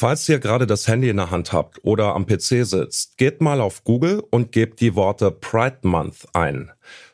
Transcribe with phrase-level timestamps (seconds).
[0.00, 3.60] Falls ihr gerade das Handy in der Hand habt oder am PC sitzt, geht mal
[3.60, 6.70] auf Google und gebt die Worte Pride Month ein.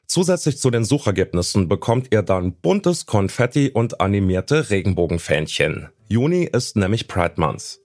[0.07, 5.89] Zusätzlich zu den Suchergebnissen bekommt ihr dann buntes Konfetti und animierte Regenbogenfähnchen.
[6.11, 7.81] Juni ist nämlich Pride Month.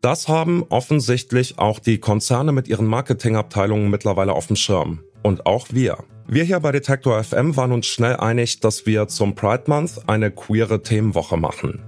[0.00, 5.04] Das haben offensichtlich auch die Konzerne mit ihren Marketingabteilungen mittlerweile auf dem Schirm.
[5.22, 5.98] Und auch wir.
[6.26, 10.32] Wir hier bei Detektor FM waren uns schnell einig, dass wir zum Pride Month eine
[10.32, 11.80] queere Themenwoche machen.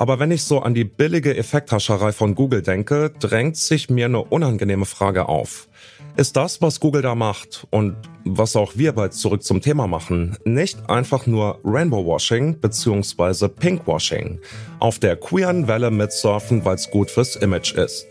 [0.00, 4.22] Aber wenn ich so an die billige Effekthascherei von Google denke, drängt sich mir eine
[4.22, 5.68] unangenehme Frage auf.
[6.16, 10.38] Ist das, was Google da macht und was auch wir bald zurück zum Thema machen,
[10.46, 13.48] nicht einfach nur Rainbow Washing bzw.
[13.48, 14.40] Pinkwashing,
[14.78, 18.06] auf der queeren Welle mitsurfen, weil es gut fürs Image ist?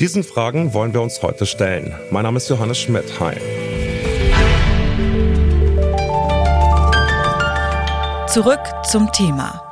[0.00, 1.94] Diesen Fragen wollen wir uns heute stellen.
[2.10, 3.06] Mein Name ist Johannes Schmidt.
[3.20, 3.36] Hi.
[8.26, 9.71] Zurück zum Thema.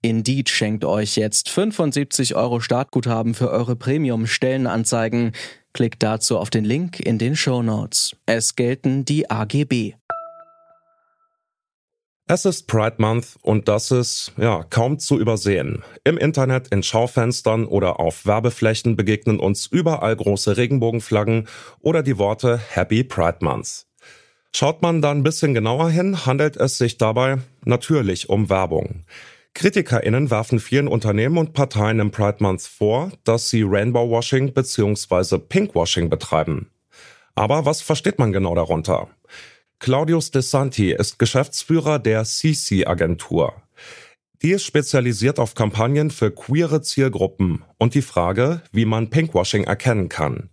[0.00, 5.32] Indeed schenkt euch jetzt 75 Euro Startguthaben für eure Premium-Stellenanzeigen.
[5.72, 8.14] Klickt dazu auf den Link in den Show Notes.
[8.24, 9.94] Es gelten die AGB.
[12.30, 15.82] Es ist Pride Month und das ist, ja, kaum zu übersehen.
[16.04, 21.48] Im Internet, in Schaufenstern oder auf Werbeflächen begegnen uns überall große Regenbogenflaggen
[21.80, 23.86] oder die Worte Happy Pride Month.
[24.54, 29.04] Schaut man da ein bisschen genauer hin, handelt es sich dabei natürlich um Werbung.
[29.54, 35.38] KritikerInnen werfen vielen Unternehmen und Parteien im Pride Month vor, dass sie Rainbow Washing bzw.
[35.38, 36.70] Pinkwashing betreiben.
[37.34, 39.08] Aber was versteht man genau darunter?
[39.80, 43.54] Claudius De Santi ist Geschäftsführer der CC-Agentur.
[44.42, 50.08] Die ist spezialisiert auf Kampagnen für queere Zielgruppen und die Frage, wie man Pinkwashing erkennen
[50.08, 50.50] kann.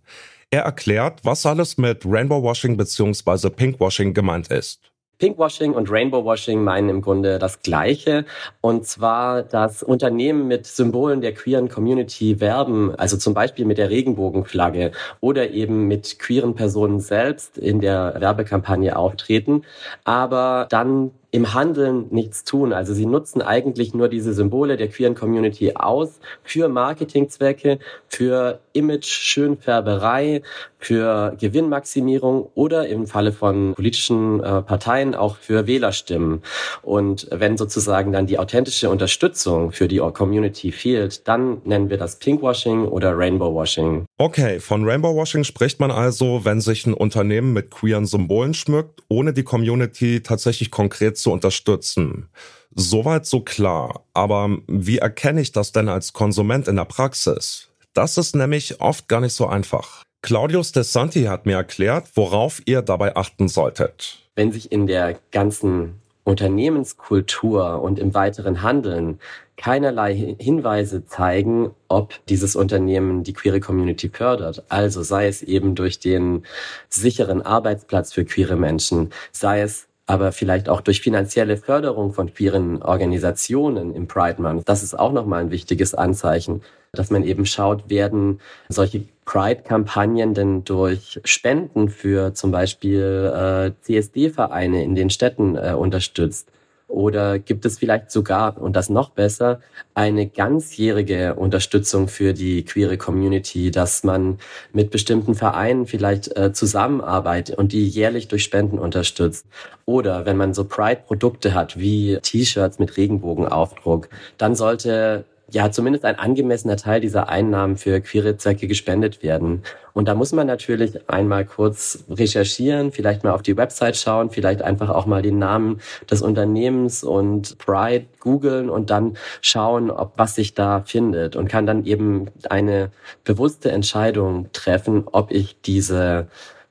[0.50, 3.50] Er erklärt, was alles mit Rainbow Washing bzw.
[3.50, 4.92] Pinkwashing gemeint ist.
[5.18, 8.24] Pinkwashing und Rainbowwashing meinen im Grunde das Gleiche.
[8.60, 13.90] Und zwar, dass Unternehmen mit Symbolen der queeren Community werben, also zum Beispiel mit der
[13.90, 19.62] Regenbogenflagge oder eben mit queeren Personen selbst in der Werbekampagne auftreten,
[20.04, 22.72] aber dann im Handeln nichts tun.
[22.72, 27.78] Also sie nutzen eigentlich nur diese Symbole der queeren Community aus für Marketingzwecke,
[28.08, 30.42] für Image-Schönfärberei,
[30.78, 36.42] für Gewinnmaximierung oder im Falle von politischen äh, Parteien auch für Wählerstimmen.
[36.82, 42.18] Und wenn sozusagen dann die authentische Unterstützung für die Community fehlt, dann nennen wir das
[42.18, 44.04] Pinkwashing oder Rainbowwashing.
[44.18, 49.32] Okay, von Rainbowwashing spricht man also, wenn sich ein Unternehmen mit queeren Symbolen schmückt, ohne
[49.32, 52.28] die Community tatsächlich konkret zu unterstützen.
[52.74, 54.04] Soweit so klar.
[54.12, 57.68] Aber wie erkenne ich das denn als Konsument in der Praxis?
[57.94, 60.02] Das ist nämlich oft gar nicht so einfach.
[60.22, 64.18] Claudius De Santi hat mir erklärt, worauf ihr dabei achten solltet.
[64.34, 69.20] Wenn sich in der ganzen Unternehmenskultur und im weiteren Handeln
[69.56, 74.64] keinerlei Hinweise zeigen, ob dieses Unternehmen die queere Community fördert.
[74.68, 76.44] Also sei es eben durch den
[76.88, 82.82] sicheren Arbeitsplatz für queere Menschen, sei es aber vielleicht auch durch finanzielle Förderung von queeren
[82.82, 84.68] Organisationen im Pride Month.
[84.68, 86.62] Das ist auch nochmal ein wichtiges Anzeichen,
[86.92, 94.84] dass man eben schaut, werden solche Pride-Kampagnen denn durch Spenden für zum Beispiel äh, CSD-Vereine
[94.84, 96.50] in den Städten äh, unterstützt?
[96.88, 99.60] Oder gibt es vielleicht sogar, und das noch besser,
[99.94, 104.38] eine ganzjährige Unterstützung für die queere Community, dass man
[104.72, 109.46] mit bestimmten Vereinen vielleicht äh, zusammenarbeitet und die jährlich durch Spenden unterstützt?
[109.84, 114.08] Oder wenn man so Pride-Produkte hat, wie T-Shirts mit Regenbogenaufdruck,
[114.38, 115.24] dann sollte
[115.56, 119.62] ja zumindest ein angemessener Teil dieser Einnahmen für queere Zwecke gespendet werden.
[119.94, 124.60] Und da muss man natürlich einmal kurz recherchieren, vielleicht mal auf die Website schauen, vielleicht
[124.60, 125.80] einfach auch mal den Namen
[126.10, 131.64] des Unternehmens und Pride googeln und dann schauen, ob was sich da findet und kann
[131.64, 132.90] dann eben eine
[133.24, 136.28] bewusste Entscheidung treffen, ob ich diese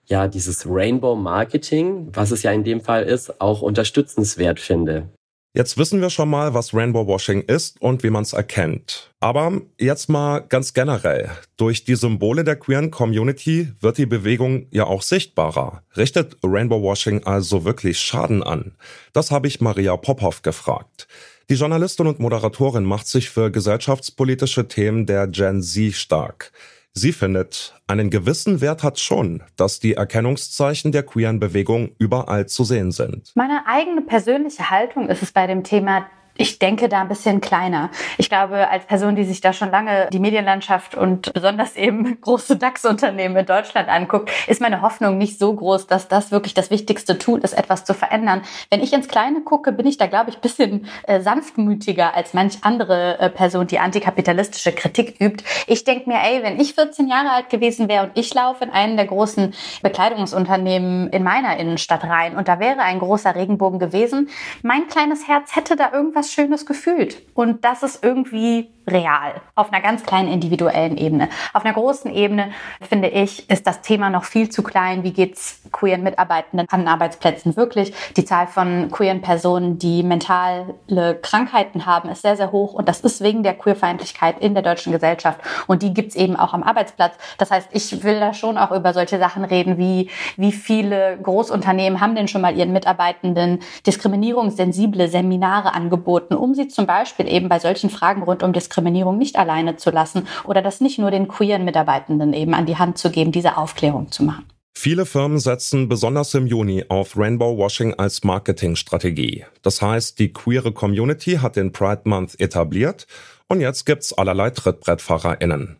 [0.08, 5.10] ja, dieses Rainbow Marketing, was es ja in dem Fall ist, auch unterstützenswert finde.
[5.57, 9.10] Jetzt wissen wir schon mal, was Rainbow Washing ist und wie man es erkennt.
[9.22, 11.31] Aber jetzt mal ganz generell.
[11.56, 15.81] Durch die Symbole der queeren Community wird die Bewegung ja auch sichtbarer.
[15.96, 18.74] Richtet Rainbow Washing also wirklich Schaden an?
[19.13, 21.07] Das habe ich Maria Popov gefragt.
[21.50, 26.52] Die Journalistin und Moderatorin macht sich für gesellschaftspolitische Themen der Gen Z stark.
[26.97, 32.63] Sie findet, einen gewissen Wert hat schon, dass die Erkennungszeichen der queeren Bewegung überall zu
[32.63, 33.33] sehen sind.
[33.36, 36.07] Meine eigene persönliche Haltung ist es bei dem Thema
[36.38, 37.90] ich denke da ein bisschen kleiner.
[38.18, 42.58] Ich glaube, als Person, die sich da schon lange die Medienlandschaft und besonders eben große
[42.58, 47.18] DAX-Unternehmen in Deutschland anguckt, ist meine Hoffnung nicht so groß, dass das wirklich das wichtigste
[47.18, 48.42] Tool ist, etwas zu verändern.
[48.70, 52.58] Wenn ich ins Kleine gucke, bin ich da, glaube ich, bisschen äh, sanftmütiger als manch
[52.64, 55.44] andere äh, Person, die antikapitalistische Kritik übt.
[55.68, 58.72] Ich denke mir, ey, wenn ich 14 Jahre alt gewesen wäre und ich laufe in
[58.72, 64.30] einen der großen Bekleidungsunternehmen in meiner Innenstadt rein und da wäre ein großer Regenbogen gewesen,
[64.64, 67.22] mein kleines Herz hätte da irgendwas was Schönes gefühlt.
[67.33, 69.42] Und das ist irgendwie real.
[69.56, 71.30] Auf einer ganz kleinen individuellen Ebene.
[71.54, 72.52] Auf einer großen Ebene,
[72.82, 75.04] finde ich, ist das Thema noch viel zu klein.
[75.04, 77.94] Wie geht's queeren Mitarbeitenden an Arbeitsplätzen wirklich?
[78.16, 80.76] Die Zahl von queeren Personen, die mentale
[81.22, 82.74] Krankheiten haben, ist sehr, sehr hoch.
[82.74, 85.40] Und das ist wegen der Queerfeindlichkeit in der deutschen Gesellschaft.
[85.68, 87.16] Und die gibt's eben auch am Arbeitsplatz.
[87.38, 92.02] Das heißt, ich will da schon auch über solche Sachen reden, wie, wie viele Großunternehmen
[92.02, 97.60] haben denn schon mal ihren Mitarbeitenden diskriminierungssensible Seminare angeboten, um sie zum Beispiel eben bei
[97.60, 101.30] solchen Fragen rund um Diskriminierung Diskriminierung nicht alleine zu lassen oder das nicht nur den
[101.30, 104.45] queeren Mitarbeitenden eben an die Hand zu geben, diese Aufklärung zu machen.
[104.77, 109.45] Viele Firmen setzen besonders im Juni auf Rainbow Washing als Marketingstrategie.
[109.62, 113.07] Das heißt, die queere Community hat den Pride Month etabliert
[113.48, 115.78] und jetzt gibt's allerlei TrittbrettfahrerInnen.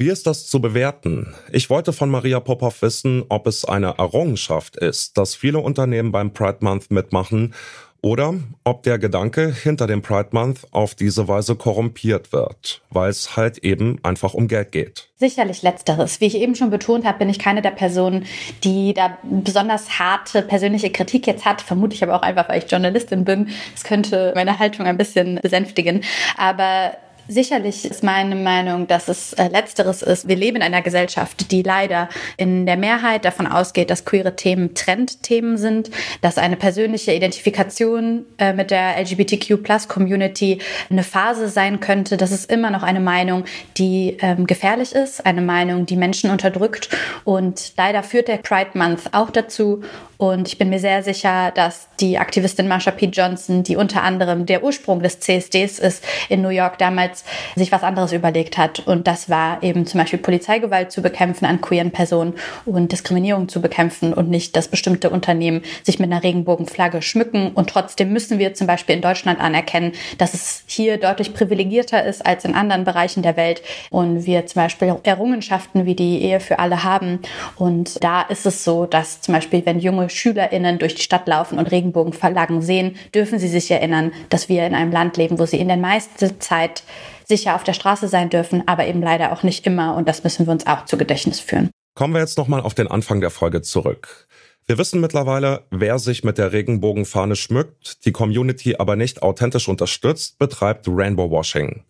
[0.00, 1.34] Wie ist das zu bewerten?
[1.50, 6.32] Ich wollte von Maria Popov wissen, ob es eine Errungenschaft ist, dass viele Unternehmen beim
[6.32, 7.54] Pride Month mitmachen
[8.00, 8.34] oder
[8.64, 13.58] ob der Gedanke hinter dem Pride Month auf diese Weise korrumpiert wird, weil es halt
[13.58, 15.08] eben einfach um Geld geht.
[15.16, 16.20] Sicherlich letzteres.
[16.20, 18.24] Wie ich eben schon betont habe, bin ich keine der Personen,
[18.62, 21.60] die da besonders harte persönliche Kritik jetzt hat.
[21.60, 23.48] Vermute ich aber auch einfach, weil ich Journalistin bin.
[23.74, 26.04] Das könnte meine Haltung ein bisschen besänftigen.
[26.36, 26.92] Aber
[27.30, 30.28] Sicherlich ist meine Meinung, dass es äh, letzteres ist.
[30.28, 32.08] Wir leben in einer Gesellschaft, die leider
[32.38, 35.90] in der Mehrheit davon ausgeht, dass queere Themen Trendthemen sind,
[36.22, 42.16] dass eine persönliche Identifikation äh, mit der LGBTQ-Plus-Community eine Phase sein könnte.
[42.16, 43.44] Das ist immer noch eine Meinung,
[43.76, 46.88] die ähm, gefährlich ist, eine Meinung, die Menschen unterdrückt.
[47.24, 49.82] Und leider führt der Pride Month auch dazu.
[50.18, 53.06] Und ich bin mir sehr sicher, dass die Aktivistin Marsha P.
[53.06, 57.17] Johnson, die unter anderem der Ursprung des CSDs ist in New York damals,
[57.56, 58.80] sich was anderes überlegt hat.
[58.80, 62.34] Und das war eben zum Beispiel Polizeigewalt zu bekämpfen an queeren Personen
[62.64, 67.52] und Diskriminierung zu bekämpfen und nicht, dass bestimmte Unternehmen sich mit einer Regenbogenflagge schmücken.
[67.52, 72.24] Und trotzdem müssen wir zum Beispiel in Deutschland anerkennen, dass es hier deutlich privilegierter ist
[72.24, 76.58] als in anderen Bereichen der Welt und wir zum Beispiel Errungenschaften wie die Ehe für
[76.58, 77.20] alle haben.
[77.56, 81.58] Und da ist es so, dass zum Beispiel, wenn junge SchülerInnen durch die Stadt laufen
[81.58, 85.58] und Regenbogenflaggen sehen, dürfen sie sich erinnern, dass wir in einem Land leben, wo sie
[85.58, 86.82] in der meisten Zeit
[87.26, 89.96] sicher auf der Straße sein dürfen, aber eben leider auch nicht immer.
[89.96, 91.70] Und das müssen wir uns auch zu Gedächtnis führen.
[91.94, 94.28] Kommen wir jetzt nochmal auf den Anfang der Folge zurück.
[94.66, 100.38] Wir wissen mittlerweile, wer sich mit der Regenbogenfahne schmückt, die Community aber nicht authentisch unterstützt,
[100.38, 101.84] betreibt Rainbow Washing.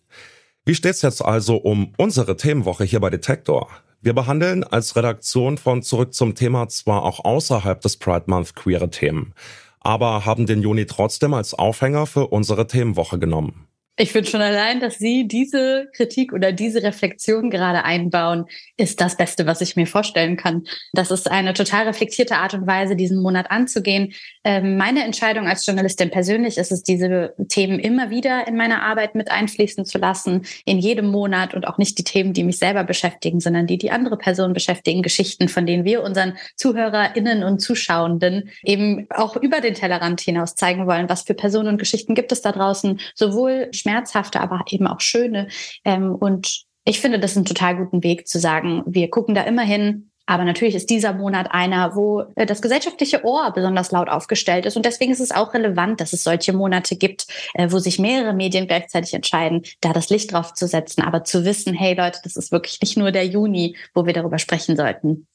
[0.65, 3.69] Wie steht's jetzt also um unsere Themenwoche hier bei Detektor?
[4.01, 8.89] Wir behandeln als Redaktion von Zurück zum Thema zwar auch außerhalb des Pride Month queere
[8.89, 9.33] Themen,
[9.81, 13.68] aber haben den Juni trotzdem als Aufhänger für unsere Themenwoche genommen.
[14.01, 18.45] Ich finde schon allein, dass Sie diese Kritik oder diese Reflexion gerade einbauen,
[18.77, 20.63] ist das Beste, was ich mir vorstellen kann.
[20.93, 24.13] Das ist eine total reflektierte Art und Weise, diesen Monat anzugehen.
[24.45, 29.15] Ähm, meine Entscheidung als Journalistin persönlich ist es, diese Themen immer wieder in meine Arbeit
[29.15, 32.85] mit einfließen zu lassen, in jedem Monat und auch nicht die Themen, die mich selber
[32.85, 38.49] beschäftigen, sondern die die andere Personen beschäftigen, Geschichten, von denen wir unseren ZuhörerInnen und Zuschauenden
[38.63, 42.41] eben auch über den Tellerrand hinaus zeigen wollen, was für Personen und Geschichten gibt es
[42.41, 45.47] da draußen, sowohl schmerzhafte, aber eben auch schöne.
[45.83, 49.63] Ähm, und ich finde das einen total guten Weg zu sagen, wir gucken da immer
[49.63, 54.67] hin, aber natürlich ist dieser Monat einer, wo äh, das gesellschaftliche Ohr besonders laut aufgestellt
[54.67, 54.77] ist.
[54.77, 58.33] Und deswegen ist es auch relevant, dass es solche Monate gibt, äh, wo sich mehrere
[58.33, 61.01] Medien gleichzeitig entscheiden, da das Licht drauf zu setzen.
[61.01, 64.37] Aber zu wissen, hey Leute, das ist wirklich nicht nur der Juni, wo wir darüber
[64.37, 65.27] sprechen sollten.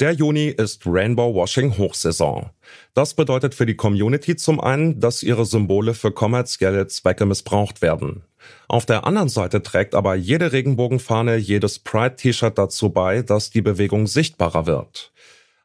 [0.00, 2.48] Der Juni ist Rainbow Washing Hochsaison.
[2.94, 8.22] Das bedeutet für die Community zum einen, dass ihre Symbole für kommerzielle Zwecke missbraucht werden.
[8.66, 14.06] Auf der anderen Seite trägt aber jede Regenbogenfahne, jedes Pride-T-Shirt dazu bei, dass die Bewegung
[14.06, 15.12] sichtbarer wird.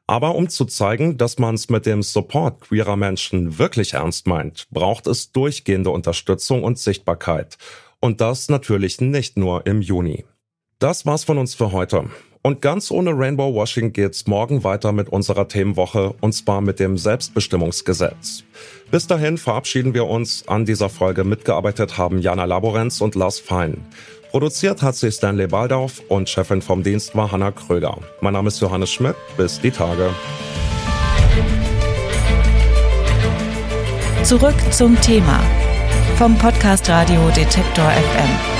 [0.05, 4.67] Aber um zu zeigen, dass man es mit dem Support queerer Menschen wirklich ernst meint,
[4.69, 7.57] braucht es durchgehende Unterstützung und Sichtbarkeit.
[8.01, 10.25] Und das natürlich nicht nur im Juni.
[10.79, 12.09] Das war's von uns für heute.
[12.45, 16.95] Und ganz ohne Rainbow Washing geht's morgen weiter mit unserer Themenwoche und zwar mit dem
[16.95, 18.43] Selbstbestimmungsgesetz.
[18.91, 20.47] Bis dahin verabschieden wir uns.
[20.47, 23.83] An dieser Folge mitgearbeitet haben Jana Laborenz und Lars Fein.
[24.29, 27.97] Produziert hat sich Stanley Baldauf und Chefin vom Dienst war Hanna Kröger.
[28.21, 29.15] Mein Name ist Johannes Schmidt.
[29.37, 30.11] Bis die Tage.
[34.21, 35.39] Zurück zum Thema
[36.15, 38.54] vom Podcast Radio Detektor FM.